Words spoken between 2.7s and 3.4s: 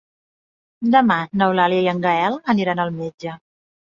al metge.